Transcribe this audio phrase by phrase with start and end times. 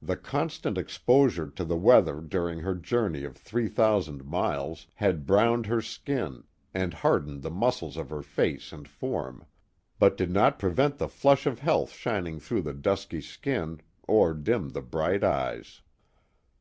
[0.00, 5.66] The constant exposure to the weather during her journey of three thousand miles had browned
[5.66, 9.44] her skin and hardened the muscles of her face and form,
[9.98, 14.34] but did not pre vent the flush of health shining through the dusky skin or
[14.34, 15.82] dim the bright eyes.